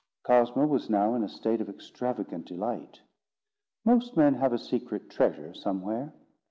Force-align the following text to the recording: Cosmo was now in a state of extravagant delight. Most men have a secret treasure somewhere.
Cosmo 0.23 0.65
was 0.65 0.89
now 0.89 1.13
in 1.13 1.21
a 1.23 1.29
state 1.29 1.61
of 1.61 1.69
extravagant 1.69 2.47
delight. 2.47 3.01
Most 3.85 4.17
men 4.17 4.33
have 4.33 4.51
a 4.51 4.57
secret 4.57 5.11
treasure 5.11 5.53
somewhere. 5.53 6.11